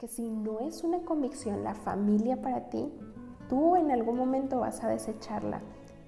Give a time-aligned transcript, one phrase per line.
[0.00, 2.90] que si no es una convicción la familia para ti,
[3.50, 5.60] tú en algún momento vas a desecharla.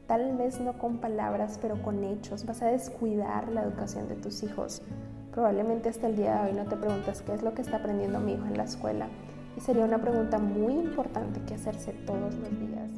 [0.07, 2.47] Tal vez no con palabras, pero con hechos.
[2.47, 4.81] Vas a descuidar la educación de tus hijos.
[5.31, 8.19] Probablemente hasta el día de hoy no te preguntas qué es lo que está aprendiendo
[8.19, 9.09] mi hijo en la escuela.
[9.59, 12.89] Y sería una pregunta muy importante que hacerse todos los días.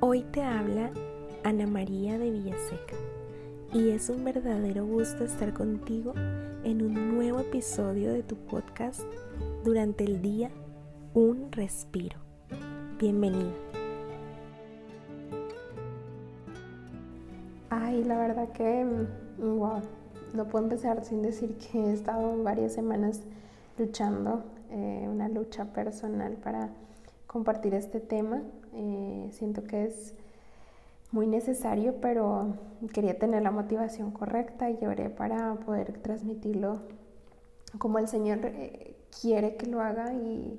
[0.00, 0.90] Hoy te habla
[1.44, 2.96] Ana María de Villaseca
[3.74, 6.14] y es un verdadero gusto estar contigo
[6.62, 9.02] en un nuevo episodio de tu podcast
[9.64, 10.48] durante el día
[11.12, 12.16] Un Respiro.
[13.00, 13.50] Bienvenido.
[17.68, 18.86] Ay, la verdad que,
[19.38, 23.22] wow, mm, no puedo empezar sin decir que he estado varias semanas
[23.76, 26.68] luchando, eh, una lucha personal para
[27.26, 28.40] compartir este tema.
[28.72, 30.14] Eh, siento que es
[31.14, 32.56] muy necesario, pero
[32.92, 36.80] quería tener la motivación correcta y lloré para poder transmitirlo
[37.78, 40.58] como el Señor eh, quiere que lo haga y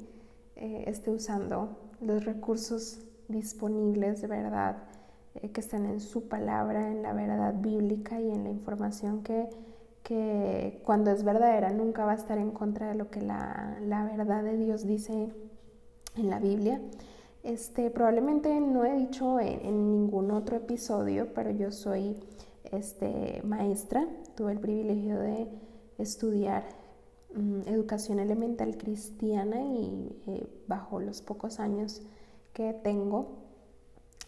[0.56, 4.78] eh, esté usando los recursos disponibles de verdad
[5.36, 9.50] eh, que están en su palabra, en la verdad bíblica y en la información que,
[10.04, 14.06] que cuando es verdadera nunca va a estar en contra de lo que la, la
[14.06, 15.34] verdad de Dios dice
[16.16, 16.80] en la Biblia.
[17.46, 22.18] Este, probablemente no he dicho en, ningún otro episodio, pero yo soy
[22.72, 24.08] este, maestra.
[24.36, 25.48] Tuve el privilegio de
[26.00, 26.64] estudiar
[27.36, 32.02] mm, educación elemental cristiana y eh, bajo los pocos años
[32.52, 33.44] que tengo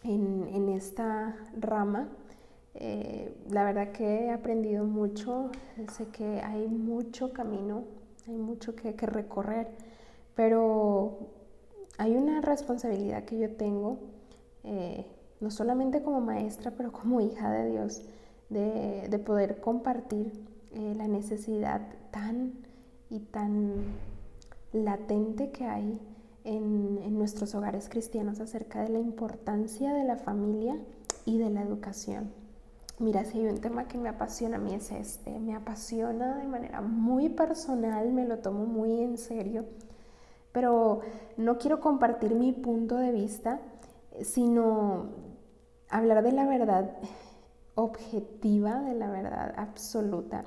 [0.03, 2.09] en, esta rama,
[2.75, 5.49] eh, la verdad que he aprendido mucho.
[5.91, 7.83] Sé que hay mucho camino,
[8.27, 9.69] hay mucho que, que recorrer,
[10.35, 11.36] pero
[11.97, 13.99] hay una responsabilidad que yo tengo,
[14.63, 15.05] eh,
[15.39, 18.03] no solamente como maestra, pero como hija de Dios,
[18.49, 20.31] de, poder compartir
[20.71, 21.81] eh, la necesidad
[22.11, 22.53] tan
[23.09, 23.73] y tan
[24.71, 25.99] latente que hay
[26.43, 30.77] en, en, nuestros hogares cristianos acerca de la importancia de la familia
[31.25, 32.31] y de la educación.
[32.99, 36.47] Mira, si hay un tema que me apasiona a mí es este, me apasiona de
[36.47, 39.65] manera muy personal, me lo tomo muy en serio
[40.57, 41.01] pero
[41.37, 43.59] no quiero compartir mi punto de vista,
[44.23, 45.05] sino
[45.87, 46.97] hablar de la verdad
[47.75, 50.45] objetiva, de la verdad absoluta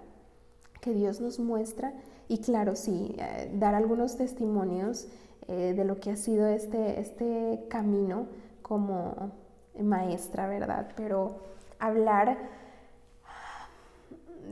[0.80, 1.92] que Dios nos muestra
[2.26, 5.06] y claro, sí, eh, dar algunos testimonios
[5.46, 8.26] eh, de lo que ha sido este, este camino
[8.62, 9.30] como
[9.80, 10.88] maestra, ¿verdad?
[10.96, 11.36] Pero
[11.78, 12.36] hablar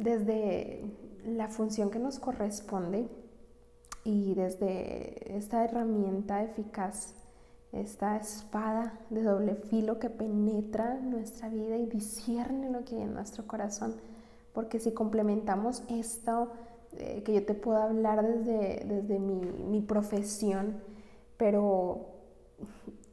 [0.01, 0.85] desde
[1.27, 3.09] la función que nos corresponde
[4.09, 7.13] y desde esta herramienta eficaz,
[7.73, 13.13] esta espada de doble filo que penetra nuestra vida y discierne lo que hay en
[13.13, 13.97] nuestro corazón,
[14.55, 16.53] porque si complementamos esto,
[16.97, 20.81] eh, que yo te puedo hablar desde, desde mi, mi profesión,
[21.37, 22.07] pero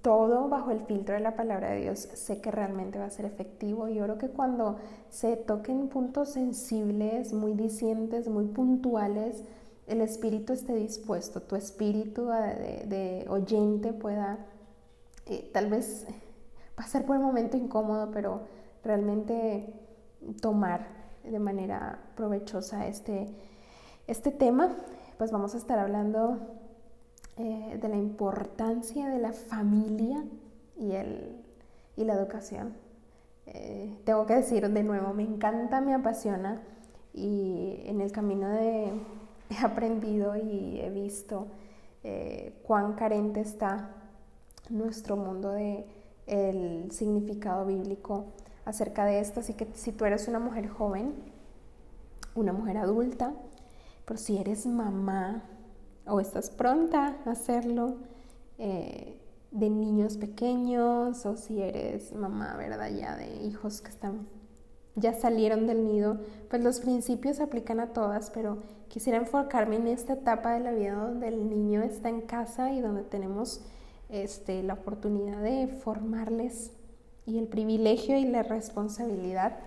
[0.02, 3.26] todo bajo el filtro de la palabra de Dios, sé que realmente va a ser
[3.26, 3.90] efectivo.
[3.90, 4.78] Yo creo que cuando
[5.10, 9.44] se toquen puntos sensibles, muy dicientes, muy puntuales,
[9.88, 14.40] el espíritu esté dispuesto, tu espíritu de, oyente pueda
[15.28, 16.08] eh, tal vez
[16.76, 18.42] pasar por un momento incómodo, pero
[18.84, 19.74] realmente
[20.42, 20.88] tomar
[21.24, 23.28] de manera provechosa este,
[24.08, 24.76] este tema,
[25.18, 26.40] pues vamos a estar hablando
[27.38, 30.24] eh, de la importancia de la familia
[30.78, 31.44] y, el,
[31.96, 32.76] y la educación.
[33.48, 36.62] Eh, tengo que decir de nuevo, me encanta, me apasiona
[37.14, 38.92] y en el camino de
[39.50, 41.48] he aprendido y he visto
[42.04, 43.90] eh, cuán carente está
[44.70, 45.86] nuestro mundo de
[46.28, 48.26] el significado bíblico
[48.66, 49.40] acerca de esto.
[49.42, 51.14] Así que si tú eres una mujer joven,
[52.36, 53.34] una mujer adulta,
[54.06, 55.44] pero si eres mamá
[56.08, 57.98] o estás pronta a hacerlo,
[58.58, 59.20] eh,
[59.52, 62.90] de niños pequeños o si eres mamá, ¿verdad?
[62.90, 64.28] Ya de hijos que están
[64.96, 66.20] ya salieron del nido,
[66.50, 70.72] pues los principios se aplican a todas, pero quisiera enfocarme en esta etapa de la
[70.72, 73.62] vida donde el niño está en casa y donde tenemos
[74.10, 76.72] este, la oportunidad de formarles
[77.26, 79.58] y el privilegio y la responsabilidad,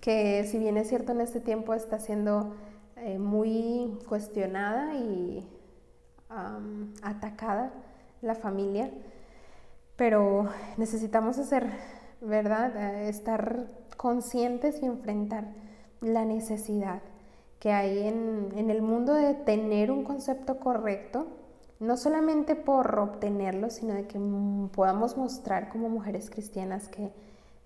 [0.00, 2.54] que si bien es cierto en este tiempo está siendo
[2.96, 5.46] eh, muy cuestionada y
[7.02, 7.70] atacada
[8.22, 8.90] la familia,
[9.96, 11.70] pero necesitamos hacer
[12.26, 13.02] ¿verdad?
[13.02, 15.52] estar conscientes y enfrentar
[16.00, 17.00] la necesidad
[17.58, 21.26] que hay en, el mundo de tener un concepto correcto,
[21.80, 24.18] no solamente por obtenerlo, sino de que
[24.72, 27.12] podamos mostrar como mujeres cristianas que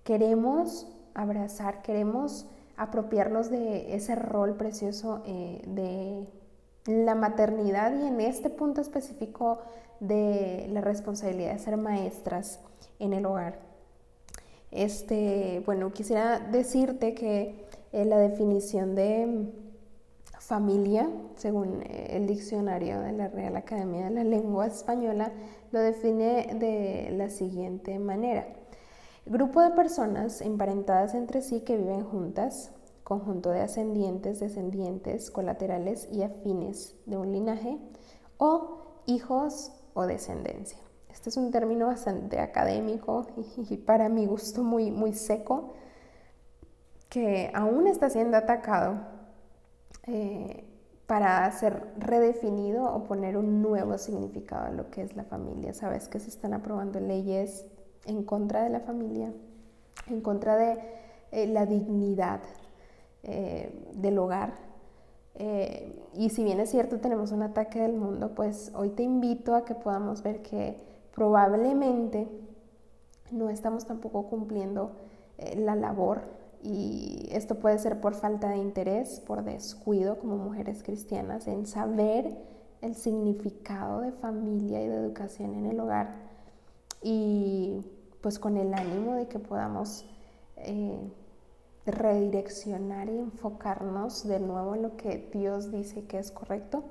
[0.05, 2.47] queremos abrazar, queremos
[2.77, 6.27] apropiarnos de ese rol precioso eh, de
[7.05, 9.59] la maternidad y en este punto específico
[10.01, 12.61] de la responsabilidad de ser maestras
[12.99, 13.70] en el hogar.
[14.71, 19.51] Este, bueno, quisiera decirte que eh, la definición de
[20.39, 25.33] familia, según eh, el diccionario de la Real Academia de la Lengua Española,
[25.73, 28.47] lo define de la siguiente manera.
[29.27, 32.73] Grupo de personas emparentadas entre sí que viven juntas,
[33.05, 37.79] conjunto de ascendientes, descendientes, colaterales y afines de un linaje,
[38.39, 40.79] o hijos o descendencia.
[41.21, 43.27] Este es un término bastante académico
[43.69, 45.75] y para mi gusto muy, muy seco,
[47.11, 48.95] que aún está siendo atacado
[50.07, 50.65] eh,
[51.07, 55.75] para ser redefinido o poner un nuevo significado a lo que es la familia.
[55.75, 57.67] Sabes que se están aprobando leyes
[58.07, 59.31] en contra de la familia,
[60.07, 60.81] en contra de
[61.33, 62.41] eh, la dignidad
[63.25, 64.55] eh, del hogar.
[66.15, 69.65] Y si bien es cierto tenemos un ataque del mundo, pues hoy te invito a
[69.65, 72.29] que podamos ver que probablemente
[73.31, 74.93] no estamos tampoco cumpliendo
[75.57, 76.23] la labor
[76.63, 82.37] y esto puede ser por falta de interés, por descuido como mujeres cristianas en saber
[82.83, 86.15] el significado de familia y de educación en el hogar
[87.03, 87.83] y
[88.21, 90.05] pues con el ánimo de que podamos
[90.57, 90.99] eh,
[91.87, 96.85] redireccionar y enfocarnos de nuevo en lo que Dios dice que es correcto.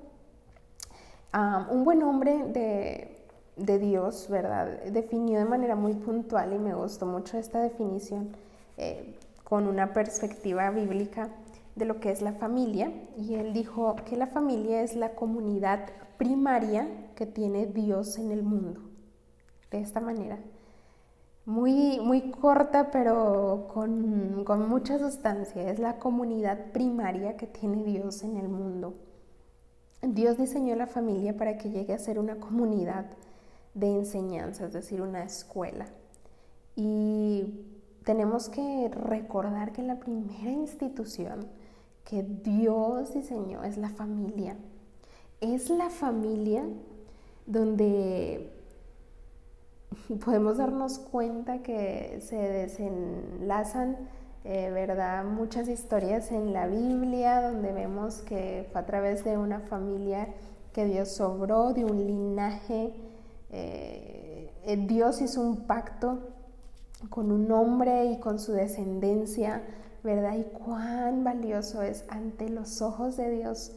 [1.72, 3.19] un buen hombre de,
[3.60, 4.84] de, Dios, ¿verdad?
[4.86, 8.30] Definió de manera muy puntual y me gustó mucho esta definición
[8.78, 11.30] eh, con una perspectiva bíblica
[11.76, 15.90] de lo que es la familia y él dijo que la familia es la comunidad
[16.18, 18.82] primaria que tiene Dios en el mundo.
[19.72, 20.40] De esta manera
[21.50, 25.68] muy, muy corta, pero con, con mucha sustancia.
[25.72, 28.94] Es la comunidad primaria que tiene Dios en el mundo.
[30.04, 33.06] Dios diseñó la familia para que llegue a ser una comunidad
[33.74, 35.88] de enseñanza, es decir, una escuela.
[36.76, 37.66] Y
[38.04, 41.48] tenemos que recordar que la primera institución
[42.06, 44.56] que Dios diseñó es la familia.
[45.42, 46.64] Es la familia
[47.46, 48.52] donde
[50.26, 53.98] podemos darnos cuenta que se desenlazan,
[54.44, 55.24] eh, ¿verdad?
[55.26, 60.30] Muchas historias en la Biblia donde vemos que fue a través de una familia
[60.74, 62.94] que Dios sobró, de un linaje.
[63.52, 66.20] Eh, Dios hizo un pacto
[67.10, 69.64] con un hombre y con su descendencia,
[70.04, 70.38] ¿verdad?
[70.38, 73.72] Y cuán valioso es ante los ojos de Dios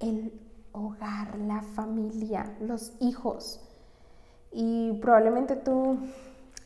[0.00, 0.32] el
[0.72, 3.60] hogar, la familia, los hijos.
[4.50, 5.98] Y probablemente tú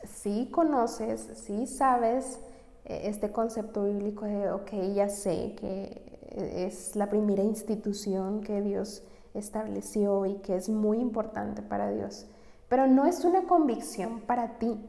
[0.03, 2.39] sí conoces, sí sabes
[2.85, 9.03] eh, este concepto bíblico de, ok, ya sé que es la primera institución que Dios
[9.33, 12.27] estableció y que es muy importante para Dios,
[12.69, 14.79] pero no es una convicción para ti.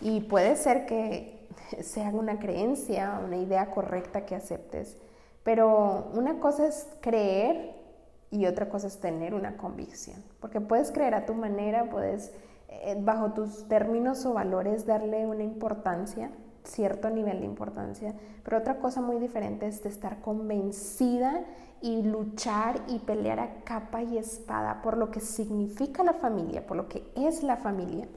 [0.00, 1.48] Y puede ser que
[1.82, 4.96] sea una creencia, una idea correcta que aceptes,
[5.42, 7.74] pero una cosa es creer
[8.30, 12.32] y otra cosa es tener una convicción, porque puedes creer a tu manera, puedes
[12.68, 16.30] eh, bajo tus términos o valores darle una importancia,
[16.64, 21.44] cierto nivel de importancia, pero otra cosa muy diferente es de estar convencida
[21.80, 26.76] y luchar y pelear a capa y espada por lo que significa la familia, por
[26.76, 28.08] lo que es la familia.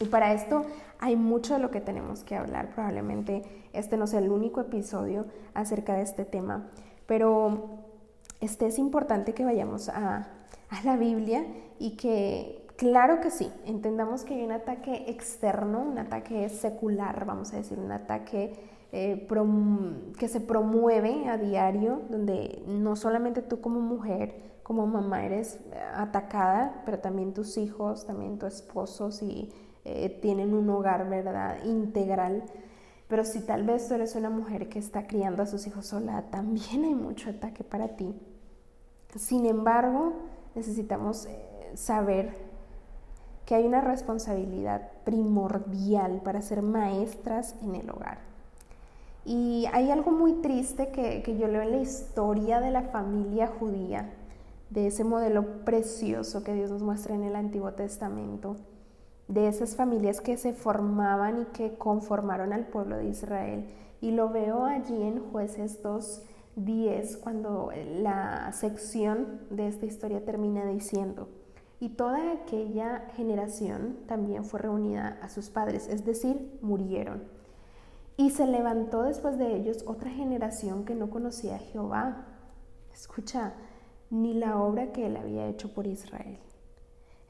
[0.00, 0.64] Y para esto
[1.00, 2.70] hay mucho de lo que tenemos que hablar.
[2.74, 3.42] Probablemente
[3.72, 6.68] este no sea el único episodio acerca de este tema,
[7.06, 7.78] pero
[8.40, 10.28] este es importante que vayamos a,
[10.84, 11.46] la Biblia
[11.78, 17.52] y que, claro que sí, entendamos que hay un ataque externo, un ataque secular, vamos
[17.52, 18.54] a decir, un ataque
[18.92, 19.28] eh,
[20.18, 25.58] que se promueve a diario, donde no solamente tú como mujer, como mamá eres
[25.94, 29.50] atacada, pero también tus hijos, también tu esposo, si
[29.84, 32.44] eh, tienen un hogar, ¿verdad?, integral.
[33.08, 36.26] Pero si tal vez tú eres una mujer que está criando a sus hijos sola,
[36.30, 38.14] también hay mucho ataque para ti.
[39.16, 40.12] Sin embargo,
[40.54, 42.47] necesitamos eh, saber
[43.48, 48.18] que hay una responsabilidad primordial para ser maestras en el hogar.
[49.24, 53.46] Y hay algo muy triste que, que, yo leo en la historia de la familia
[53.46, 54.12] judía,
[54.68, 58.56] de ese modelo precioso que Dios nos muestra en el Antiguo Testamento,
[59.28, 63.66] de esas familias que se formaban y que conformaron al pueblo de Israel.
[64.02, 66.22] Y lo veo allí en jueces 2
[66.64, 67.70] 10, cuando
[68.02, 71.28] la sección de esta historia termina diciendo,
[71.80, 77.22] y toda aquella generación también fue reunida a sus padres, es decir, murieron.
[78.16, 82.26] Y se levantó después de ellos otra generación que no conocía a Jehová.
[82.92, 83.54] Escucha,
[84.10, 86.38] ni la obra que él había hecho por Israel.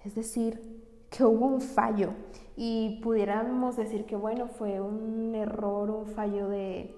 [0.05, 2.13] Es decir, que hubo un fallo
[2.57, 6.95] y pudiéramos decir que bueno, fue un error, un fallo de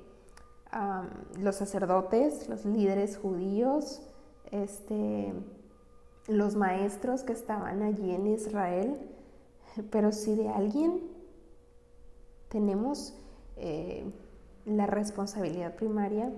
[1.38, 4.02] los sacerdotes, los líderes judíos,
[4.52, 5.32] este,
[6.28, 8.96] los maestros que estaban allí en Israel,
[9.90, 11.00] pero si de alguien
[12.48, 13.14] tenemos
[13.56, 14.04] eh,
[14.64, 16.32] la responsabilidad primaria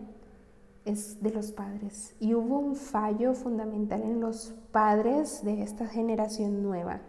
[0.84, 2.14] es de los padres.
[2.20, 7.00] Y hubo un fallo fundamental en los padres de esta generación nueva,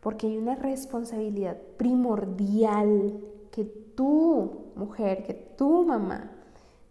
[0.00, 6.32] porque hay una responsabilidad primordial que tú, mujer, que tú, mamá,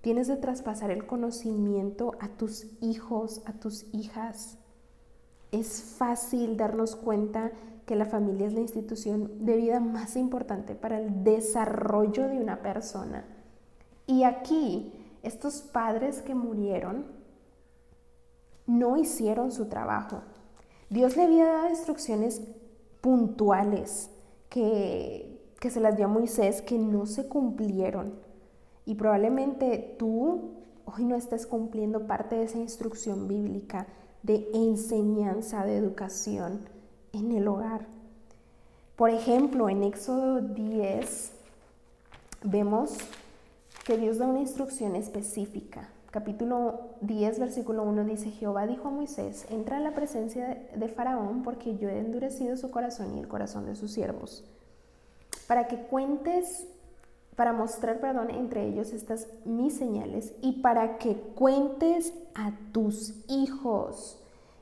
[0.02, 4.58] tienes de traspasar el conocimiento a tus hijos, a tus hijas.
[5.52, 7.52] Es fácil darnos cuenta
[7.86, 12.62] que la familia es la institución de vida más importante para el desarrollo de una
[12.62, 13.26] persona.
[14.06, 14.92] Y aquí,
[15.24, 17.06] estos padres que murieron
[18.66, 20.22] no hicieron su trabajo.
[20.90, 22.42] Dios le había dado instrucciones
[23.00, 24.10] puntuales
[24.50, 28.20] que, que se las dio a Moisés que no se cumplieron.
[28.86, 33.88] Y probablemente tú hoy no estés cumpliendo parte de esa instrucción bíblica
[34.24, 36.62] de enseñanza, de educación
[37.14, 37.86] en el hogar.
[38.96, 41.32] Por ejemplo, en Éxodo 10
[42.44, 42.98] vemos
[43.86, 45.90] que Dios da una instrucción específica.
[46.12, 51.44] Capítulo 10, versículo 1 dice, Jehová dijo a Moisés, entra a la presencia de Faraón
[51.44, 54.44] porque yo he endurecido su corazón y el corazón de sus siervos,
[55.48, 56.66] para que cuentes,
[57.38, 64.20] para mostrar, perdón, entre ellos estas mis señales y para que cuentes a tus hijos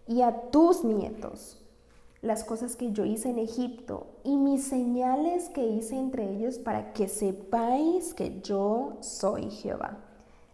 [0.08, 1.66] y a tus nietos
[2.22, 6.92] las cosas que yo hice en Egipto y mis señales que hice entre ellos para
[6.92, 10.00] que sepáis que yo soy Jehová.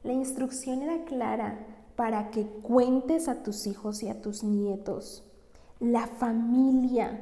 [0.03, 5.23] La instrucción era clara para que cuentes a tus hijos y a tus nietos.
[5.79, 7.19] La familia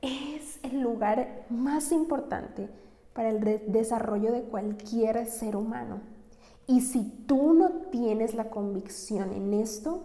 [0.00, 2.70] es el lugar más importante
[3.18, 6.02] para el desarrollo de cualquier ser humano.
[6.68, 10.04] Y si tú no tienes la convicción en esto,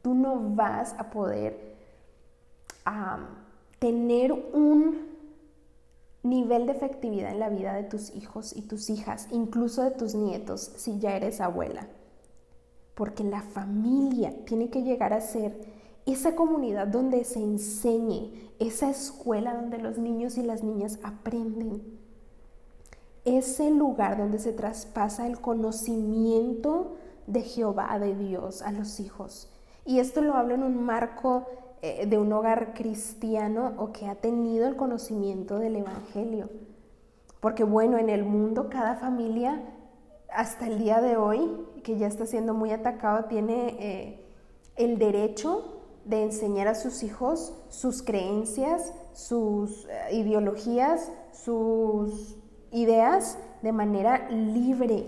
[0.00, 1.76] tú no vas a poder
[3.78, 5.08] tener un
[6.22, 10.14] nivel de efectividad en la vida de tus hijos y tus hijas, incluso de tus
[10.14, 11.86] nietos, si ya eres abuela.
[12.94, 15.54] Porque la familia tiene que llegar a ser
[16.06, 21.97] esa comunidad donde se enseñe, esa escuela donde los niños y las niñas aprenden,
[23.24, 26.96] ese lugar donde se traspasa el conocimiento
[27.26, 29.50] de Jehová, de Dios, a los hijos.
[29.84, 31.46] Y esto lo hablo en un marco
[31.82, 36.50] eh, de un hogar cristiano o que ha tenido el conocimiento del Evangelio.
[37.40, 39.62] Porque bueno, en el mundo cada familia
[40.30, 41.50] hasta el día de hoy,
[41.84, 44.24] que ya está siendo muy atacado, tiene eh,
[44.76, 52.36] el derecho de enseñar a sus hijos sus creencias, sus eh, ideologías, sus
[52.72, 55.06] ideas de manera libre.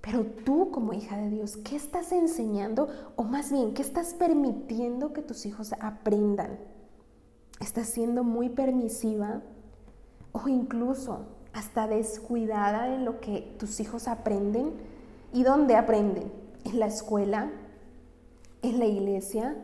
[0.00, 5.12] Pero tú como hija de Dios, ¿qué estás enseñando o más bien, qué estás permitiendo
[5.12, 6.58] que tus hijos aprendan?
[7.60, 9.42] ¿Estás siendo muy permisiva
[10.32, 14.72] o incluso hasta descuidada en lo que tus hijos aprenden?
[15.32, 16.32] ¿Y dónde aprenden?
[16.64, 17.50] ¿En la escuela?
[18.62, 19.56] ¿En la iglesia?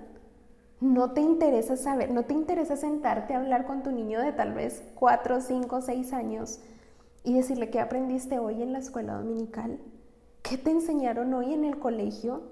[0.81, 4.53] No te interesa saber, no te interesa sentarte a hablar con tu niño de tal
[4.53, 6.61] vez 4, 5, 6 años
[7.25, 9.81] y decirle qué aprendiste hoy en la escuela dominical.
[10.43, 12.43] ¿Qué te enseñaron hoy en el colegio?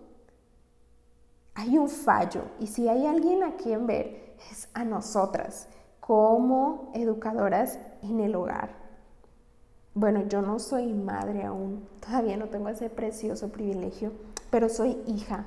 [1.54, 5.68] Hay un fallo y si hay alguien a quien ver es a nosotras
[6.00, 8.82] como educadoras en el hogar.
[9.94, 14.12] Bueno, yo no soy madre aún, todavía no tengo ese precioso privilegio,
[14.50, 15.44] pero soy hija.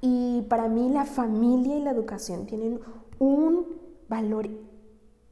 [0.00, 2.80] Y para mí la familia y la educación tienen
[3.20, 3.64] un
[4.08, 4.48] valor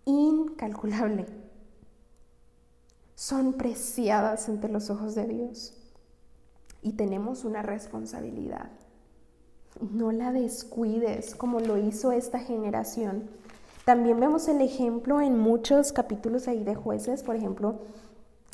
[0.04, 1.26] incalculable.
[3.14, 5.74] Son preciadas entre los ojos de Dios
[6.82, 8.70] y tenemos una responsabilidad.
[9.80, 13.24] No la descuides como lo hizo esta generación.
[13.84, 17.80] También vemos el ejemplo en muchos capítulos ahí de jueces, por ejemplo,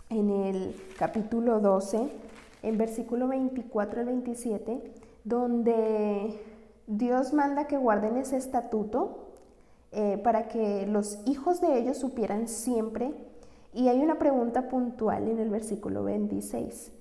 [0.08, 2.10] en el capítulo 12,
[2.62, 4.92] en versículo 24 al 27,
[5.24, 6.40] donde
[6.86, 9.28] Dios manda que guarden ese estatuto
[9.92, 13.12] eh, para que los hijos de ellos supieran siempre.
[13.72, 16.92] Y hay una pregunta puntual en el versículo 26.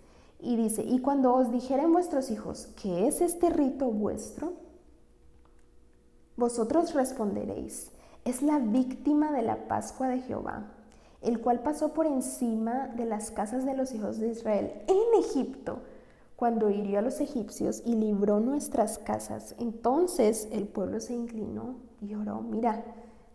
[0.41, 4.53] Y dice, y cuando os dijeren vuestros hijos, ¿qué es este rito vuestro?
[6.37, 7.91] Vosotros responderéis,
[8.23, 10.71] es la víctima de la Pascua de Jehová.
[11.21, 15.79] el cual pasó por encima de las casas de los hijos de Israel en Egipto,
[16.37, 19.53] cuando hirió a los egipcios y libró nuestras casas.
[19.59, 22.41] Entonces el pueblo se inclinó y oró.
[22.41, 22.85] Mira,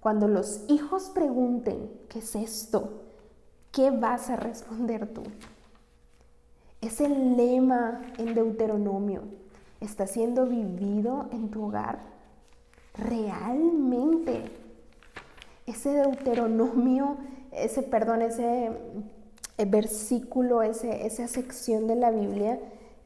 [0.00, 3.03] cuando los hijos pregunten, ¿qué es esto?
[3.74, 5.22] ¿Qué vas a responder tú?
[6.80, 9.22] Es el lema en Deuteronomio.
[9.80, 11.98] ¿Está siendo vivido en tu hogar?
[12.94, 14.44] Realmente.
[15.66, 17.16] Ese Deuteronomio
[17.54, 18.72] ese, perdón, ese
[19.58, 22.60] eh, versículo, ese, esa sección de la Biblia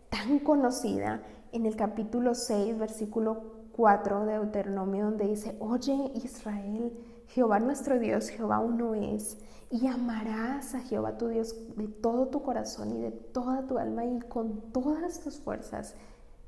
[0.09, 1.23] tan conocida
[1.53, 3.43] en el capítulo 6, versículo
[3.77, 6.93] 4 de Deuteronomio, donde dice, oye Israel,
[7.29, 9.39] Jehová nuestro Dios, Jehová uno es,
[9.71, 14.05] y amarás a Jehová tu Dios de todo tu corazón y de toda tu alma
[14.05, 15.95] y con todas tus fuerzas.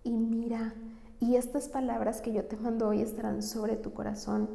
[0.03, 0.75] Y mira,
[1.21, 4.49] y estas palabras que yo te mando hoy estarán sobre tu corazón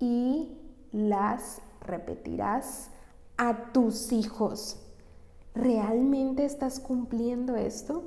[0.00, 0.56] y
[0.90, 2.90] las repetirás
[3.36, 4.80] a tus hijos.
[5.54, 8.04] ¿Realmente estás cumpliendo esto?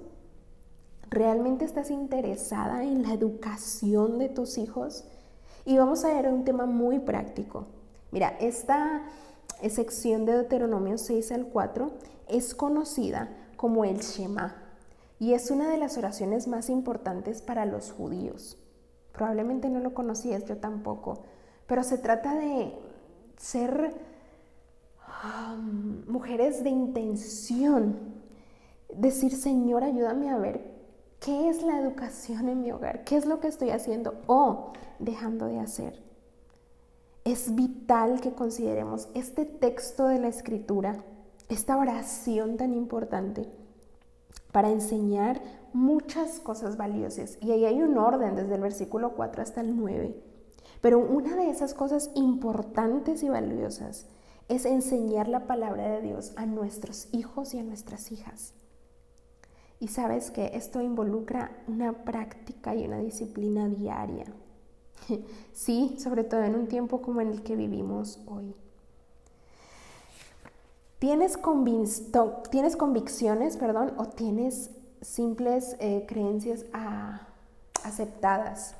[1.10, 5.06] ¿Realmente estás interesada en la educación de tus hijos?
[5.68, 7.68] Y vamos a ver un tema muy práctico.
[8.12, 9.04] Mira, esta
[9.70, 11.92] sección de Deuteronomio 6 al 4
[12.30, 14.64] es conocida como el Shema
[15.20, 18.58] y es una de las oraciones más importantes para los judíos.
[19.12, 21.24] Probablemente no lo conocías, yo tampoco,
[21.68, 22.72] pero se trata de
[23.36, 23.94] ser
[26.08, 27.98] mujeres de intención,
[28.96, 30.77] decir, Señor, ayúdame a ver
[31.20, 35.48] qué es la educación en mi hogar, qué es lo que estoy haciendo o dejando
[35.48, 36.02] de hacer.
[37.24, 41.04] Es vital que consideremos este texto de la escritura,
[41.50, 43.50] esta oración tan importante,
[44.52, 45.42] para enseñar
[45.74, 47.38] muchas cosas valiosas.
[47.42, 50.16] Y ahí hay un orden desde el versículo 4 hasta el 9.
[50.82, 54.06] Pero una de esas cosas importantes y valiosas
[54.48, 58.54] es enseñar la palabra de Dios a nuestros hijos y a nuestras hijas.
[59.80, 64.26] Y sabes que esto involucra una práctica y una disciplina diaria.
[65.54, 68.54] Sí, sobre todo en un tiempo como en el que vivimos hoy.
[71.00, 71.40] ¿Tienes,
[72.52, 77.28] ¿tienes convicciones, perdón, o tienes simples eh, creencias ah,
[77.84, 78.76] aceptadas?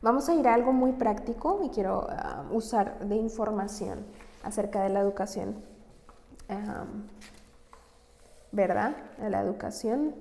[0.00, 4.04] Vamos a ir a algo muy práctico y quiero ah, usar de información
[4.42, 5.56] acerca de la educación.
[8.52, 8.96] ¿Verdad?
[9.18, 10.14] De la educación.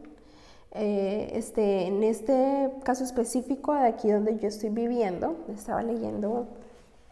[0.72, 6.48] Eh, este, en este caso específico, de aquí donde yo estoy viviendo, estaba leyendo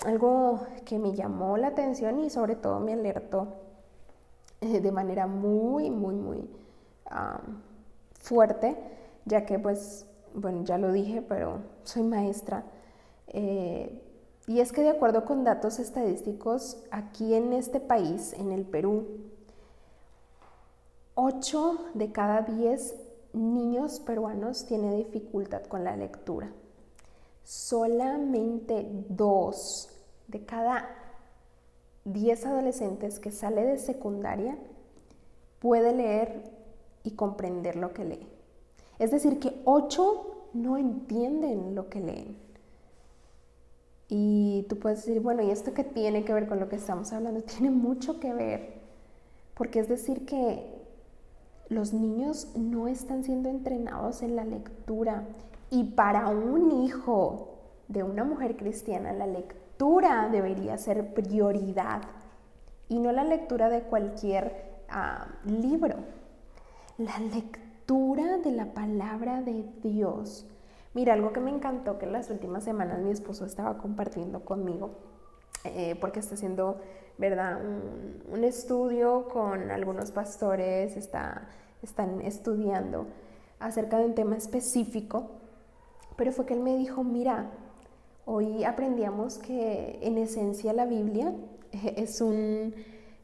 [0.05, 3.47] algo que me llamó la atención y sobre todo me alertó
[4.61, 6.49] eh, de manera muy, muy, muy
[8.19, 8.75] fuerte,
[9.25, 12.65] ya que pues bueno, ya lo dije, pero soy maestra.
[13.27, 14.01] Eh,
[14.47, 19.07] y es que de acuerdo con datos estadísticos, aquí en este país, en el Perú,
[21.15, 22.95] 8 de cada 10
[23.31, 26.51] niños peruanos tienen dificultad con la lectura.
[27.43, 29.89] Solamente 2
[30.27, 30.89] de cada
[32.03, 34.57] 10 adolescentes que sale de secundaria
[35.59, 36.51] puede leer
[37.03, 38.27] y comprender lo que lee.
[38.99, 42.37] Es decir, que ocho no entienden lo que leen.
[44.09, 47.11] Y tú puedes decir, bueno, ¿y esto qué tiene que ver con lo que estamos
[47.13, 47.41] hablando?
[47.43, 48.81] Tiene mucho que ver,
[49.55, 50.74] porque es decir que
[51.69, 55.23] los niños no están siendo entrenados en la lectura.
[55.69, 62.01] Y para un hijo de una mujer cristiana, la lectura debería ser prioridad
[62.87, 65.95] y no la lectura de cualquier ah, libro.
[66.97, 70.47] La lectura de la palabra de Dios.
[70.93, 74.91] Mira, algo que me encantó que en las últimas semanas mi esposo estaba compartiendo conmigo,
[75.65, 76.79] eh, porque está haciendo,
[77.17, 77.59] ¿verdad?,
[78.31, 81.47] un, estudio con algunos pastores, está,
[81.81, 83.07] están estudiando
[83.59, 85.31] acerca de un tema específico,
[86.15, 87.49] pero fue que él me dijo, mira,
[88.25, 91.33] hoy aprendíamos que en esencia la Biblia
[91.71, 92.73] es un,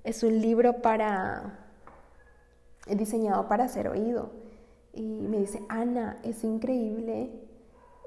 [0.04, 1.60] es un libro para,
[2.88, 4.42] diseñado para ser oído
[4.94, 7.30] y me dice, Ana, es increíble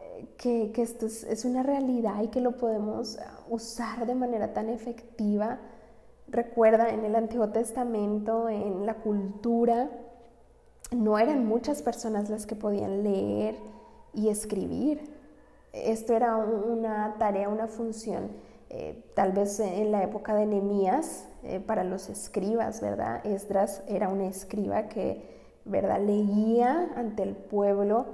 [0.00, 3.18] eh, que, esto es, una realidad y que lo podemos
[3.48, 5.58] usar de manera tan efectiva.
[6.28, 9.90] Recuerda, en el Antiguo Testamento, en la cultura,
[10.90, 13.56] no eran muchas personas las que podían leer
[14.12, 15.12] y escribir.
[15.72, 18.30] Esto era una tarea, una función,
[18.70, 23.24] eh, tal vez en la época de Nehemías, eh, para los escribas, ¿verdad?
[23.26, 25.34] Esdras era un escriba que
[25.64, 26.00] ¿verdad?
[26.00, 28.06] Leía ante el pueblo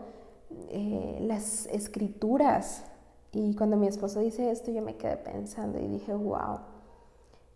[0.70, 2.85] eh, las escrituras.
[3.33, 6.61] Y cuando mi esposo dice esto, yo me quedé pensando y dije, wow,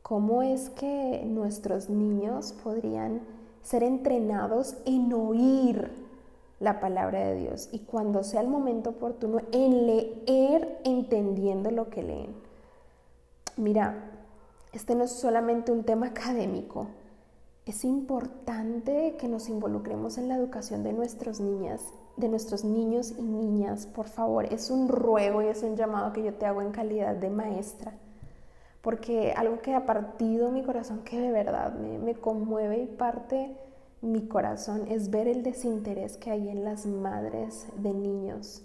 [0.05, 3.23] cómo es que nuestros niños podrían
[3.63, 5.91] ser entrenados en oír
[6.61, 12.03] la palabra de Dios y cuando sea el momento oportuno en leer entendiendo lo que
[12.03, 12.35] leen.
[13.57, 14.11] Mira,
[14.75, 16.89] este no es solamente un tema académico,
[17.65, 21.81] es importante que nos involucremos en la educación de nuestros niñas,
[22.19, 23.87] de nuestros niños y niñas.
[23.87, 27.17] Por favor, es un ruego y es un llamado que yo te hago en calidad
[27.17, 27.95] de maestra.
[28.85, 33.57] Porque algo que ha partido mi corazón, que de verdad me, me conmueve y parte
[34.03, 38.63] mi corazón, es ver el desinterés que hay en las madres de niños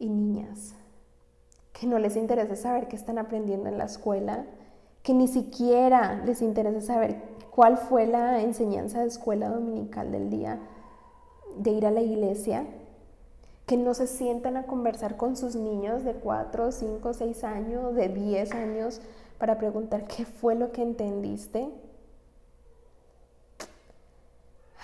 [0.00, 0.74] y niñas.
[1.72, 4.44] Que no les interesa saber qué están aprendiendo en la escuela,
[5.04, 10.58] que ni siquiera les interesa saber cuál fue la enseñanza de escuela dominical del día
[11.56, 12.66] de ir a la iglesia,
[13.66, 18.08] que no se sientan a conversar con sus niños de 4, 5, 6 años, de
[18.08, 19.00] 10 años,
[19.38, 21.70] para preguntar qué fue lo que entendiste.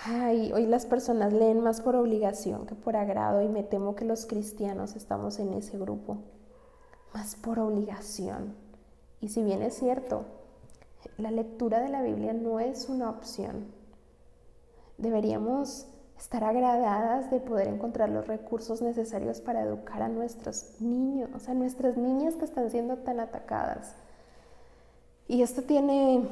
[0.05, 4.03] Ay, hoy las personas leen más por obligación que por agrado y me temo que
[4.03, 6.17] los cristianos estamos en ese grupo,
[7.13, 8.53] más por obligación.
[9.21, 10.25] Y si bien es cierto,
[11.17, 13.67] la lectura de la Biblia no es una opción.
[14.97, 15.87] Deberíamos
[16.17, 21.97] estar agradadas de poder encontrar los recursos necesarios para educar a nuestros niños, a nuestras
[21.97, 23.95] niñas que están siendo tan atacadas.
[25.27, 26.27] Y esto tiene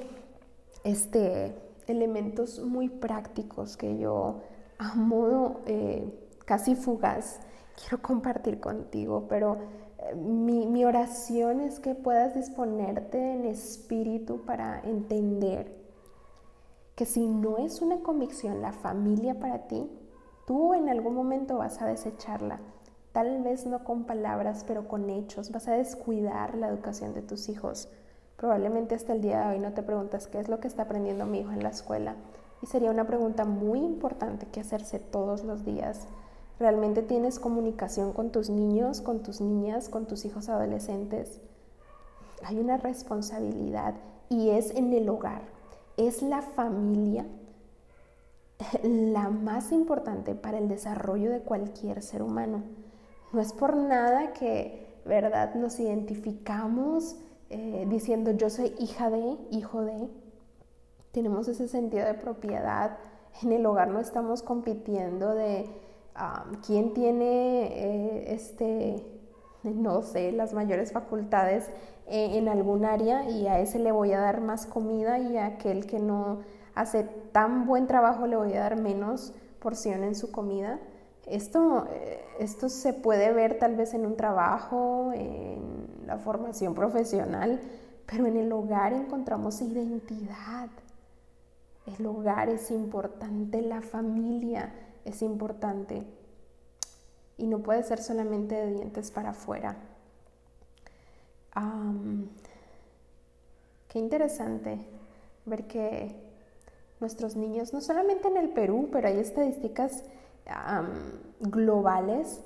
[0.83, 1.55] este,
[1.87, 4.41] elementos muy prácticos que yo
[4.77, 6.11] a modo eh,
[6.45, 7.39] casi fugaz
[7.75, 9.57] quiero compartir contigo, pero
[10.15, 15.79] mi, oración es que puedas disponerte en espíritu para entender
[16.95, 19.89] que si no es una convicción la familia para ti,
[20.45, 22.59] tú en algún momento vas a desecharla.
[23.11, 25.51] Tal vez no con palabras, pero con hechos.
[25.51, 27.89] Vas a descuidar la educación de tus hijos.
[28.41, 31.25] Probablemente hasta el día de hoy no te preguntas qué es lo que está aprendiendo
[31.25, 32.15] mi hijo en la escuela.
[32.61, 36.09] Y sería una pregunta muy importante que hacerse todos los días
[36.61, 41.41] ¿Realmente tienes comunicación con tus niños, con tus niñas, con tus hijos adolescentes?
[42.43, 43.95] Hay una responsabilidad
[44.29, 45.41] y es en el hogar.
[45.97, 47.25] Es la familia
[48.83, 52.61] la más importante para el desarrollo de cualquier ser humano.
[53.33, 57.15] No es por nada que, ¿verdad?, nos identificamos
[57.51, 60.09] eh, diciendo yo soy hija de, hijo de.
[61.11, 62.97] Tenemos ese sentido de propiedad.
[63.41, 65.69] En el hogar no estamos compitiendo de
[66.65, 69.05] quién tiene eh, este,
[69.63, 71.69] no sé, las mayores facultades
[72.07, 75.45] eh, en algún área y a ese le voy a dar más comida y a
[75.45, 76.39] aquel que no
[76.75, 80.79] hace tan buen trabajo le voy a dar menos porción en su comida.
[81.31, 87.61] Esto, eh, esto se puede ver tal vez en un trabajo, en la formación profesional,
[88.05, 90.69] pero en el hogar encontramos identidad.
[91.85, 94.73] El hogar es importante, la familia
[95.05, 96.05] es importante
[97.37, 99.77] y no puede ser solamente de dientes para afuera.
[103.87, 104.79] qué interesante
[105.45, 106.13] ver que
[106.99, 110.03] nuestros niños, no solamente en el Perú, pero hay estadísticas
[111.39, 112.41] globales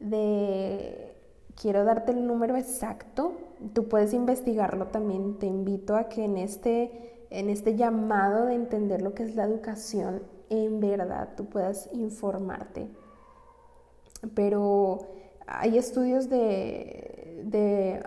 [0.00, 1.14] de,
[1.60, 3.32] quiero darte el número exacto,
[3.72, 9.02] tú puedes investigarlo también, te invito a que en este, en este llamado de entender
[9.02, 12.88] lo que es la educación en verdad tú puedas informarte.
[14.34, 15.06] Pero
[15.46, 18.02] hay estudios de, de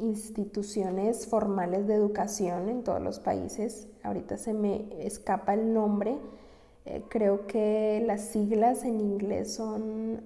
[0.00, 3.88] instituciones formales de educación en todos los países.
[4.02, 6.18] Ahorita se me escapa el nombre.
[6.88, 10.22] Eh, creo que las siglas en inglés son...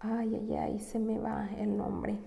[0.00, 2.18] ay, ay, ay, se me va el nombre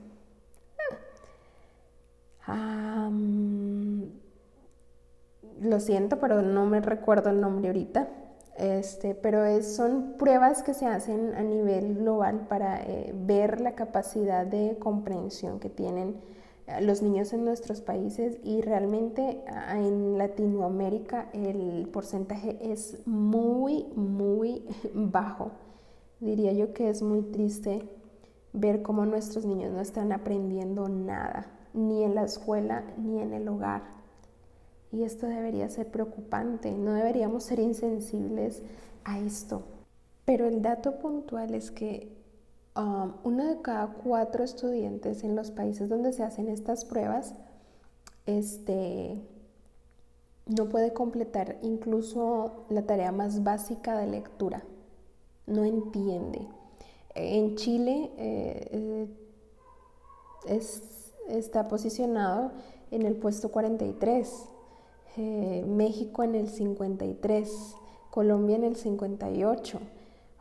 [5.62, 8.08] lo siento, pero no me recuerdo el nombre ahorita.
[8.58, 14.46] Este, pero son pruebas que se hacen a nivel global para eh, ver la capacidad
[14.46, 16.18] de comprensión que tienen
[16.82, 25.52] los niños en nuestros países y realmente en Latinoamérica el porcentaje es muy, muy bajo.
[26.20, 27.90] Diría yo que es muy triste
[28.54, 33.48] ver cómo nuestros niños no están aprendiendo nada, ni en la escuela ni en el
[33.48, 33.84] hogar.
[34.92, 38.64] Y esto debería ser preocupante, no deberíamos ser insensibles
[39.04, 39.64] a esto.
[40.26, 42.19] Pero el dato puntual es que
[42.80, 47.36] um, uno de cada cuatro estudiantes en los países donde se hacen estas pruebas
[48.26, 49.22] este,
[50.46, 54.64] no puede completar incluso la tarea más básica de lectura.
[55.48, 56.48] No entiende.
[57.16, 59.08] En Chile eh, eh,
[60.48, 60.84] es
[61.28, 62.52] está posicionado
[62.92, 64.46] en el puesto 43,
[65.18, 67.76] eh, México en el 53,
[68.10, 69.80] Colombia en el 58.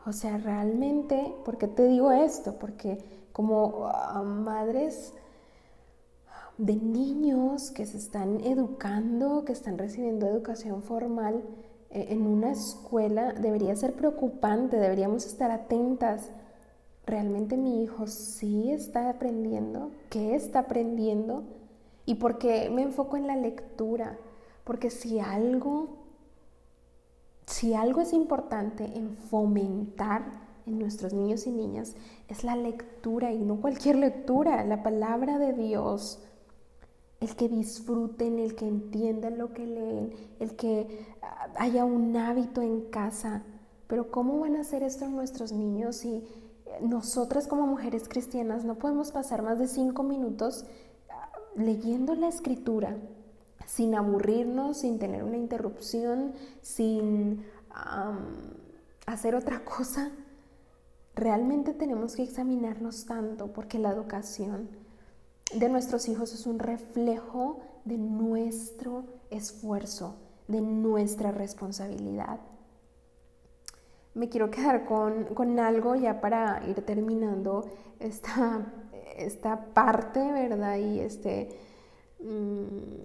[0.08, 2.58] O sea, realmente, ¿por qué te digo esto?
[2.58, 2.96] Porque
[3.30, 5.12] como ah, madres
[6.56, 11.42] de niños que se están educando, que están recibiendo educación formal
[11.90, 16.30] eh, en una escuela, debería ser preocupante, deberíamos estar atentas.
[17.04, 19.90] ¿Realmente mi hijo sí está aprendiendo?
[20.08, 21.44] ¿Qué está aprendiendo?
[22.06, 24.16] ¿Y por qué me enfoco en la lectura?
[24.64, 25.97] Porque si algo,
[27.48, 30.22] si algo es importante en fomentar
[30.66, 31.96] en nuestros niños y niñas,
[32.28, 36.22] es la lectura y no cualquier lectura, la palabra de Dios,
[37.20, 42.60] el que disfruten, el que entiendan lo que leen, el que ah, haya un hábito
[42.60, 43.42] en casa.
[43.86, 46.24] Pero ¿cómo van a hacer esto nuestros niños si
[46.82, 50.66] nosotras como mujeres cristianas no podemos pasar más de cinco minutos
[51.08, 52.98] ah, leyendo la escritura
[53.68, 57.44] sin aburrirnos, sin tener una interrupción, sin
[59.06, 60.10] hacer otra cosa?
[61.14, 64.70] Realmente tenemos que examinarnos tanto porque la educación
[65.54, 72.40] de nuestros hijos es un reflejo de nuestro esfuerzo, de nuestra responsabilidad.
[74.14, 77.68] Me quiero quedar con, algo ya para ir terminando
[78.00, 78.72] esta,
[79.16, 80.76] esta parte, ¿verdad?
[80.76, 81.48] Y este,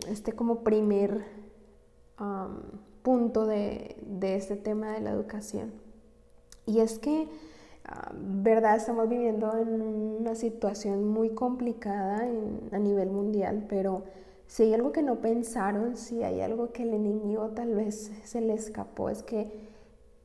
[0.08, 1.24] este como primer
[3.02, 5.72] punto de, de este tema de la educación.
[6.66, 7.28] Y es que
[8.16, 12.28] verdad estamos viviendo en una situación muy complicada
[12.72, 14.04] a nivel mundial, pero
[14.48, 18.42] si hay algo que no pensaron, si hay algo que el enemigo tal vez se
[18.42, 19.52] le escapó, es que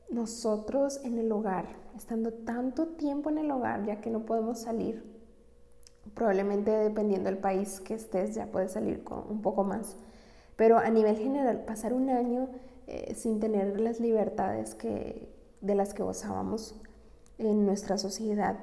[0.09, 5.03] nosotros en el hogar, estando tanto tiempo en el hogar, ya que no podemos salir,
[6.13, 9.95] probablemente dependiendo del país que estés, ya puedes salir con un poco más,
[10.55, 12.49] pero a nivel general, pasar un año
[12.87, 15.29] eh, sin tener las libertades que,
[15.61, 16.75] de las que gozábamos
[17.37, 18.57] en nuestra sociedad.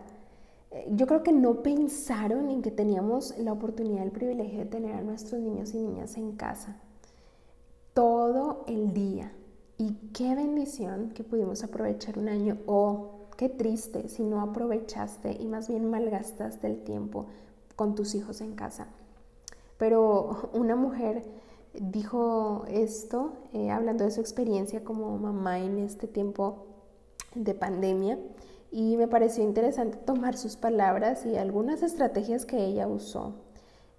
[0.71, 4.95] Eh, yo creo que no pensaron en que teníamos la oportunidad, el privilegio de tener
[4.95, 6.77] a nuestros niños y niñas en casa
[7.97, 9.33] todo el día.
[9.79, 12.59] Y qué bendición que pudimos aprovechar un año.
[12.67, 17.27] O qué triste si no aprovechaste y más bien malgastaste el tiempo
[17.77, 18.89] con tus hijos en casa.
[19.79, 21.23] Pero una mujer
[21.75, 26.67] dijo esto, eh, hablando de su experiencia como mamá en este tiempo
[27.35, 28.19] de pandemia,
[28.73, 33.35] y me pareció interesante tomar sus palabras y algunas estrategias que ella usó.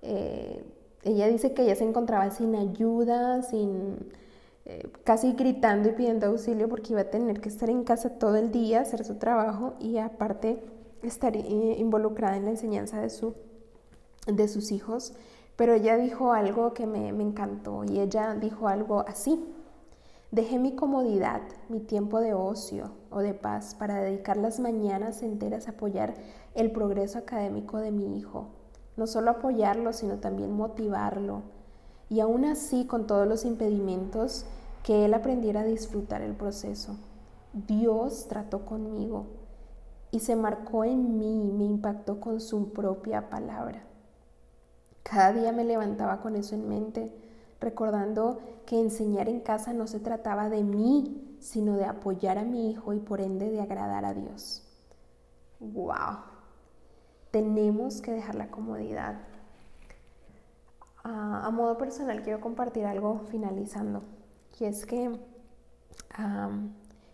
[0.01, 0.63] Eh,
[1.03, 3.97] ella dice que ella se encontraba sin ayuda, sin
[5.03, 8.51] casi gritando y pidiendo auxilio porque iba a tener que estar en casa todo el
[8.51, 10.63] día, hacer su trabajo y aparte
[11.03, 13.35] estar eh, involucrada en la enseñanza de, su,
[14.25, 15.13] de sus hijos.
[15.55, 19.43] Pero ella dijo algo que me, me encantó y ella dijo algo así.
[20.29, 25.67] Dejé mi comodidad, mi tiempo de ocio o de paz para dedicar las mañanas enteras
[25.67, 26.15] a apoyar
[26.53, 28.49] el progreso académico de mi hijo.
[28.97, 31.43] No solo apoyarlo, sino también motivarlo.
[32.09, 34.45] Y aún así, con todos los impedimentos,
[34.83, 36.95] que él aprendiera a disfrutar el proceso.
[37.53, 39.25] Dios trató conmigo
[40.11, 43.83] y se marcó en mí, me impactó con su propia palabra.
[45.03, 47.11] Cada día me levantaba con eso en mente
[47.59, 52.71] recordando que enseñar en casa no se trataba de mí, sino de apoyar a mi
[52.71, 54.63] hijo y por ende de agradar a Dios.
[55.59, 56.17] ¡Wow!
[57.31, 59.19] Tenemos que dejar la comodidad.
[61.09, 64.03] A modo personal quiero compartir algo finalizando,
[64.59, 65.11] y es que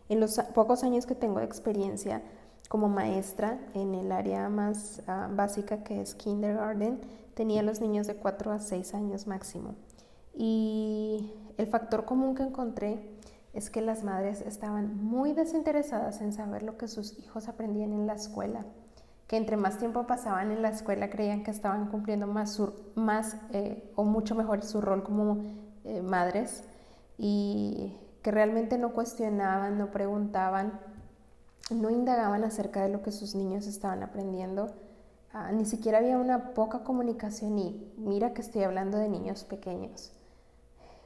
[0.09, 2.21] en los pocos años que tengo de experiencia
[2.69, 7.01] como maestra en el área más ah, básica que es kindergarten,
[7.35, 9.75] tenía los niños de 4 a 6 años máximo.
[10.33, 13.19] Y el factor común que encontré
[13.53, 18.07] es que las madres estaban muy desinteresadas en saber lo que sus hijos aprendían en
[18.07, 18.65] la escuela,
[19.27, 22.61] que entre más tiempo pasaban en la escuela creían que estaban cumpliendo más,
[22.95, 25.43] más eh, o mucho mejor su rol como
[25.85, 26.63] eh, madres
[27.17, 30.79] y que realmente no cuestionaban, no preguntaban,
[31.71, 34.73] no indagaban acerca de lo que sus niños estaban aprendiendo.
[35.33, 40.11] Ah, ni siquiera había una poca comunicación y mira que estoy hablando de niños pequeños.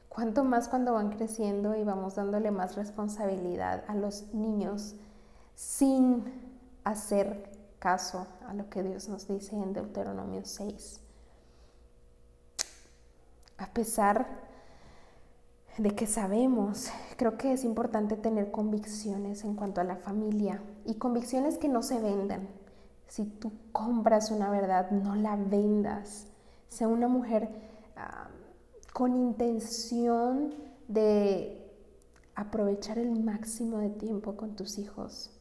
[0.09, 4.95] Cuanto más cuando van creciendo y vamos dándole más responsabilidad a los niños
[5.55, 6.23] sin
[6.83, 11.01] hacer caso a lo que Dios nos dice en Deuteronomio 6.
[13.57, 14.27] A pesar
[15.77, 20.95] de que sabemos, creo que es importante tener convicciones en cuanto a la familia y
[20.95, 22.47] convicciones que no se vendan.
[23.07, 26.27] Si tú compras una verdad, no la vendas.
[26.67, 27.49] Sea una mujer
[27.95, 28.27] ah,
[28.91, 30.53] con intención
[30.87, 31.63] de
[32.35, 35.36] aprovechar el máximo de tiempo con tus hijos.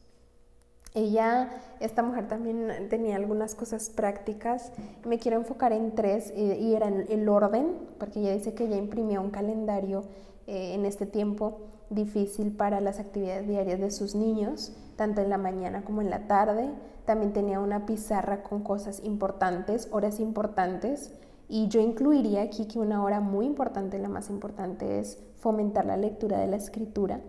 [0.97, 4.71] Ella, esta mujer también tenía algunas cosas prácticas.
[5.05, 7.67] Me quiero enfocar en tres y, era el orden,
[7.99, 10.05] porque ella dice que ella imprimió un calendario
[10.47, 11.59] eh, en este tiempo
[11.91, 16.27] difícil para las actividades diarias de sus niños, tanto en la mañana como en la
[16.27, 16.67] tarde.
[17.05, 21.13] También tenía una pizarra con cosas importantes, horas importantes.
[21.47, 25.95] Y yo incluiría aquí que una hora muy importante, la más importante, es fomentar la
[25.95, 27.21] lectura de la escritura,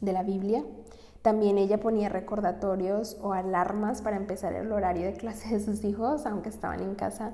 [0.00, 0.64] de la Biblia.
[1.26, 6.24] También ella ponía recordatorios o alarmas para empezar el horario de clase de sus hijos,
[6.24, 7.32] aunque estaban en casa.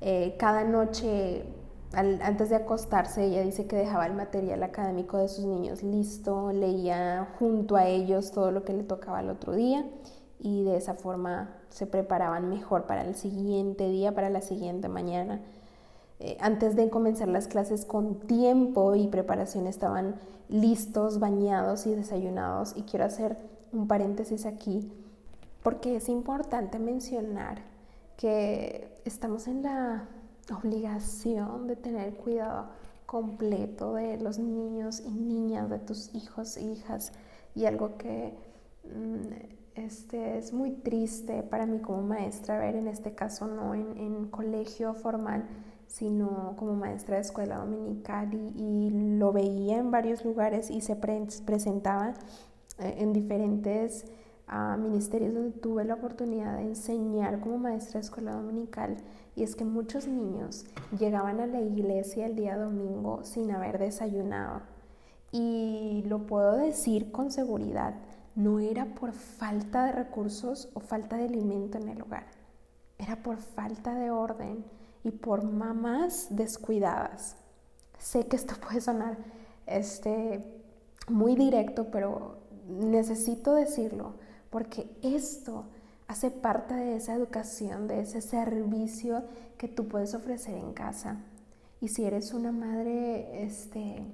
[0.00, 1.44] Eh, cada noche
[1.92, 7.28] antes de acostarse, ella dice que dejaba el material académico de sus niños listo, leía
[7.38, 9.88] junto a ellos todo lo que le tocaba el otro día
[10.40, 15.40] y de esa forma se preparaban mejor para el siguiente día, para la siguiente mañana.
[16.20, 20.16] Eh, antes de comenzar las clases con tiempo y preparación estaban
[20.50, 22.74] listos, bañados y desayunados.
[22.76, 23.38] Y quiero hacer
[23.72, 24.92] un paréntesis aquí
[25.62, 27.62] porque es importante mencionar
[28.16, 30.08] que estamos en la
[30.62, 32.66] obligación de tener cuidado
[33.06, 37.12] completo de los niños y niñas, de tus hijos e hijas.
[37.54, 38.34] Y algo que
[38.84, 43.96] mm, este, es muy triste para mí como maestra ver, en este caso no en,
[43.96, 45.46] en colegio formal,
[45.90, 52.14] sino como maestra de escuela dominical y, lo veía en varios lugares y se presentaba
[52.78, 54.06] eh, en diferentes
[54.46, 58.96] a ministerios donde tuve la oportunidad de enseñar como maestra de escuela dominical.
[59.36, 60.64] Y es que muchos niños
[60.98, 64.62] llegaban a la iglesia el día domingo sin haber desayunado.
[65.32, 67.94] Y lo puedo decir con seguridad,
[68.34, 72.26] no era por falta de recursos o falta de alimento en el hogar,
[72.98, 74.64] era por falta de orden
[75.04, 77.36] y por mamás descuidadas.
[77.98, 79.18] Sé que esto puede sonar
[79.66, 80.44] este,
[81.08, 84.14] muy directo, pero necesito decirlo
[84.50, 85.64] porque esto
[86.08, 89.22] hace parte de esa educación, de ese servicio
[89.56, 91.22] que tú puedes ofrecer en casa.
[91.80, 94.04] Y si eres una madre este,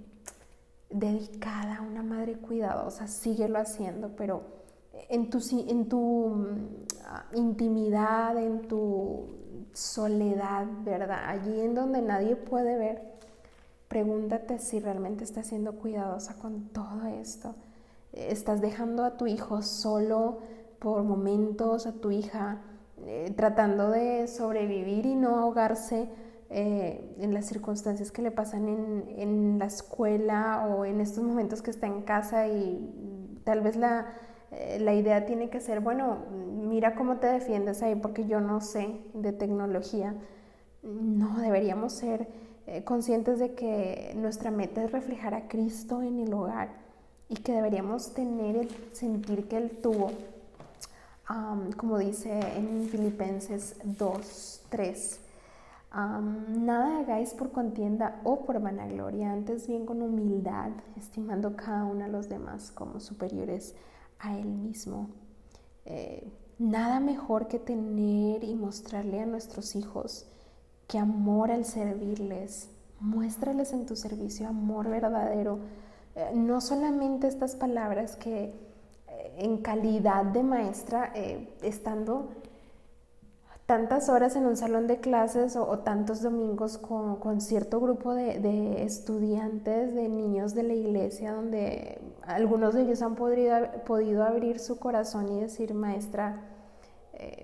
[0.91, 4.43] dedicada, una madre cuidadosa, síguelo haciendo, pero
[5.09, 9.27] en tu, en tu mm, intimidad, en tu
[9.77, 11.21] soledad, ¿verdad?
[11.27, 13.03] Allí en donde nadie puede ver,
[13.89, 17.55] pregúntate si realmente estás siendo cuidadosa con todo esto
[18.17, 20.39] estás dejando a tu hijo solo
[20.79, 22.63] por momentos, a tu hija
[23.05, 26.09] eh, tratando de sobrevivir y no ahogarse
[26.49, 31.71] eh, en las circunstancias que le pasan en, la escuela o en estos momentos que
[31.71, 34.07] está en casa y tal vez la,
[34.81, 39.01] la idea tiene que ser, bueno, mira cómo te defiendes ahí porque yo no sé
[39.15, 40.15] de tecnología.
[40.83, 42.29] No, deberíamos ser
[42.85, 46.71] conscientes de que nuestra meta es reflejar a Cristo en el hogar
[47.29, 50.11] y que deberíamos tener el sentir que Él tuvo,
[51.77, 55.21] como dice en Filipenses 2, 3.
[56.59, 62.09] nada hagáis por contienda o por vanagloria, antes bien con humildad, estimando cada uno a
[62.09, 63.75] los demás como superiores
[64.19, 65.11] a Él mismo.
[65.85, 70.27] Eh, nada mejor que tener y mostrarle a nuestros hijos
[70.89, 72.69] que amor al servirles.
[73.01, 75.59] Muéstrales en tu servicio amor verdadero
[76.15, 78.45] eh, no solamente estas palabras que
[79.09, 81.13] eh, en calidad de maestra,
[81.63, 82.31] estando
[83.67, 89.95] tantas horas en un salón de clases o, tantos domingos con, cierto grupo de, estudiantes,
[89.95, 95.41] de niños de la iglesia, donde algunos de ellos han podido, abrir su corazón y
[95.41, 96.45] decir, maestra,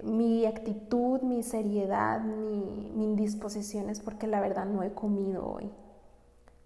[0.03, 5.73] mi actitud, mi seriedad, mi, mi indisposición es porque la verdad no he comido hoy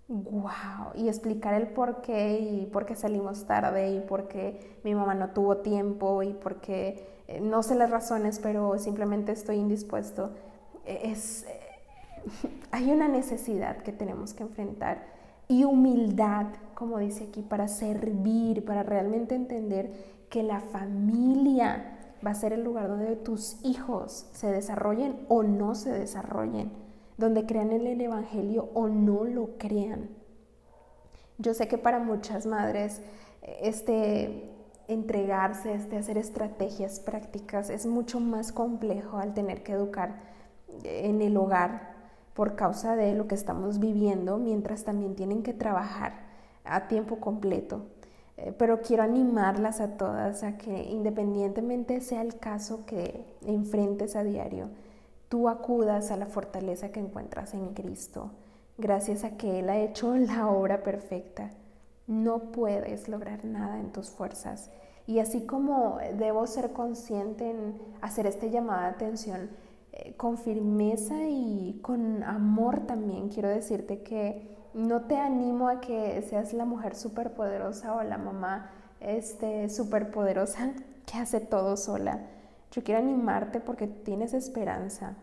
[0.09, 4.95] wow, y explicar el por qué y por qué salimos tarde y por qué mi
[4.95, 9.57] mamá no tuvo tiempo y por qué eh, no sé las razones, pero simplemente estoy
[9.57, 10.31] indispuesto.
[10.85, 11.61] E, es, eh,
[12.71, 15.05] hay una necesidad que tenemos que enfrentar
[15.49, 19.93] y humildad, como dice aquí, para servir, para realmente entender
[20.29, 25.75] que la familia va a ser el lugar donde tus hijos se desarrollen o no
[25.75, 26.87] se desarrollen
[27.17, 30.11] donde crean en el Evangelio o no lo crean.
[31.39, 33.01] Yo sé que para muchas madres
[33.43, 34.51] este
[34.89, 40.21] entregarse, este hacer estrategias prácticas es mucho más complejo al tener que educar
[40.85, 41.95] en el hogar
[42.35, 46.13] por causa de lo que estamos viviendo, mientras también tienen que trabajar
[46.65, 47.87] a tiempo completo.
[48.37, 54.23] Eh, pero quiero animarlas a todas a que independientemente sea el caso que enfrentes a
[54.23, 54.69] diario,
[55.29, 58.31] tú acudas a la fortaleza que encuentras en Cristo,
[58.77, 61.51] gracias a que Él ha hecho la obra perfecta.
[62.07, 64.71] No puedes lograr nada en tus fuerzas.
[65.07, 69.51] Y así como debo ser consciente en hacer este llamado de atención
[69.93, 76.21] eh, con firmeza y con amor también, quiero decirte que no te animo a que
[76.23, 80.73] seas la mujer superpoderosa o la mamá este, superpoderosa
[81.07, 82.27] que hace todo sola.
[82.73, 85.17] Yo quiero animarte porque tienes esperanza.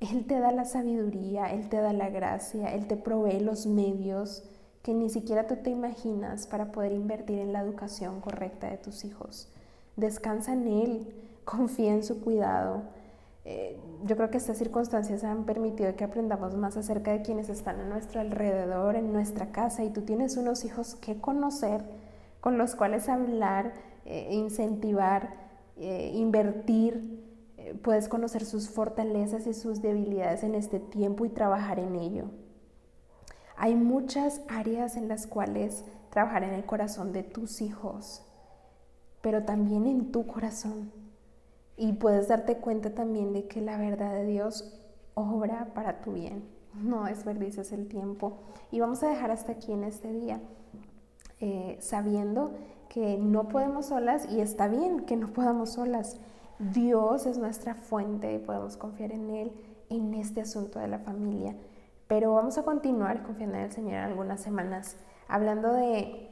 [0.00, 4.49] Él te da la sabiduría, Él te da la gracia, Él te provee los medios
[4.82, 9.04] que ni siquiera tú te imaginas para poder invertir en la educación correcta de tus
[9.04, 9.48] hijos.
[9.96, 11.14] Descansa en Él,
[11.44, 12.82] confía en su cuidado.
[13.44, 17.80] Eh, yo creo que estas circunstancias han permitido que aprendamos más acerca de quienes están
[17.80, 21.82] a nuestro alrededor, en nuestra casa, y tú tienes unos hijos que conocer,
[22.40, 23.72] con los cuales hablar,
[24.04, 25.34] eh, incentivar,
[25.76, 27.28] eh, invertir.
[27.82, 32.24] puedes conocer sus fortalezas y sus debilidades en este tiempo y trabajar en ello.
[33.62, 38.22] Hay muchas áreas en las cuales trabajar en el corazón de tus hijos,
[39.20, 40.90] pero también en tu corazón.
[41.76, 44.80] Y puedes darte cuenta también de que la verdad de Dios
[45.12, 46.42] obra para tu bien.
[46.72, 48.38] No desperdicias el tiempo.
[48.70, 50.40] Y vamos a dejar hasta aquí en este día,
[51.40, 52.54] eh, sabiendo
[52.88, 56.18] que no podemos solas y está bien que no podamos solas.
[56.58, 59.52] Dios es nuestra fuente y podemos confiar en Él
[59.90, 61.54] en este asunto de la familia.
[62.10, 64.96] Pero vamos a continuar confiando en el Señor algunas semanas,
[65.28, 66.28] hablando de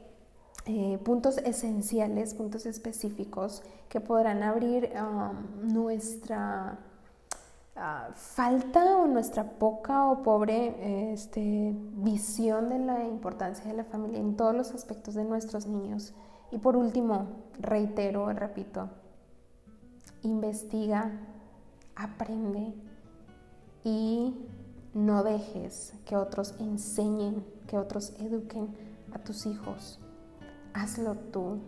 [0.65, 6.79] eh, puntos esenciales, puntos específicos que podrán abrir um, nuestra
[7.77, 14.19] ah, falta o nuestra poca o pobre este, visión de la importancia de la familia
[14.19, 16.13] en todos los aspectos de nuestros niños.
[16.51, 18.89] Y por último, reitero, repito,
[20.23, 21.09] investiga,
[21.95, 22.73] aprende
[23.85, 24.35] y
[24.93, 28.69] no dejes que otros enseñen, que otros eduquen
[29.13, 29.99] a tus hijos.
[30.73, 31.59] Hazlo tú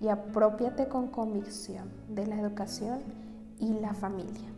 [0.00, 3.00] y apropiate con convicción de la educación
[3.58, 4.48] y la familia.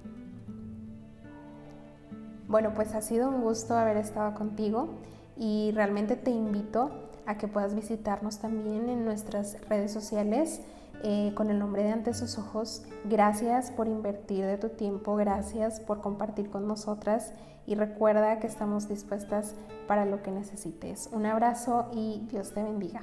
[2.48, 4.90] Bueno, pues ha sido un gusto haber estado contigo
[5.36, 6.90] y realmente te invito
[7.24, 10.60] a que puedas visitarnos también en nuestras redes sociales
[11.02, 12.84] eh, con el nombre de Ante sus ojos.
[13.04, 17.32] Gracias por invertir de tu tiempo, gracias por compartir con nosotras
[17.66, 19.54] y recuerda que estamos dispuestas
[19.86, 21.08] para lo que necesites.
[21.12, 23.02] Un abrazo y Dios te bendiga.